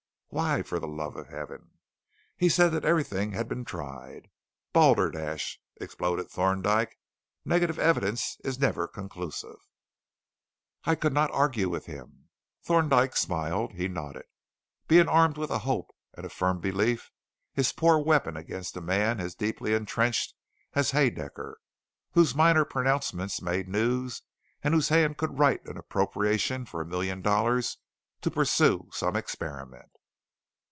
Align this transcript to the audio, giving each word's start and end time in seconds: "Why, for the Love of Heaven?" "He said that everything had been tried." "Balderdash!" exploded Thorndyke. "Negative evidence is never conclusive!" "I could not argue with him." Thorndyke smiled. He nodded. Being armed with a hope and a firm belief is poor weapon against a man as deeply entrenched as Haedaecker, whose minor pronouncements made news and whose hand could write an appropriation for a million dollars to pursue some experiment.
"Why, 0.33 0.63
for 0.63 0.79
the 0.79 0.87
Love 0.87 1.17
of 1.17 1.27
Heaven?" 1.27 1.71
"He 2.37 2.47
said 2.47 2.69
that 2.69 2.85
everything 2.85 3.33
had 3.33 3.49
been 3.49 3.65
tried." 3.65 4.29
"Balderdash!" 4.71 5.59
exploded 5.81 6.29
Thorndyke. 6.29 6.97
"Negative 7.43 7.77
evidence 7.77 8.37
is 8.45 8.57
never 8.57 8.87
conclusive!" 8.87 9.57
"I 10.85 10.95
could 10.95 11.11
not 11.11 11.31
argue 11.31 11.67
with 11.67 11.85
him." 11.85 12.29
Thorndyke 12.63 13.17
smiled. 13.17 13.73
He 13.73 13.89
nodded. 13.89 14.23
Being 14.87 15.09
armed 15.09 15.35
with 15.37 15.49
a 15.49 15.59
hope 15.67 15.93
and 16.13 16.25
a 16.25 16.29
firm 16.29 16.61
belief 16.61 17.11
is 17.57 17.73
poor 17.73 17.99
weapon 17.99 18.37
against 18.37 18.77
a 18.77 18.81
man 18.81 19.19
as 19.19 19.35
deeply 19.35 19.73
entrenched 19.73 20.33
as 20.71 20.91
Haedaecker, 20.91 21.55
whose 22.13 22.33
minor 22.33 22.63
pronouncements 22.63 23.41
made 23.41 23.67
news 23.67 24.21
and 24.63 24.73
whose 24.73 24.87
hand 24.87 25.17
could 25.17 25.39
write 25.39 25.65
an 25.65 25.75
appropriation 25.75 26.65
for 26.65 26.79
a 26.79 26.85
million 26.85 27.21
dollars 27.21 27.79
to 28.21 28.31
pursue 28.31 28.87
some 28.93 29.17
experiment. 29.17 29.89